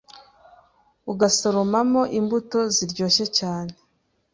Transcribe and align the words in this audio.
ugasoromamo 1.11 2.01
imbuto 2.19 2.59
ziryoshye 2.75 3.25
cyane 3.37 3.73